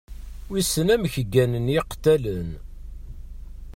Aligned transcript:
Wissen 0.51 0.87
amek 0.95 1.15
gganen 1.33 1.67
yiqettalen? 1.73 2.49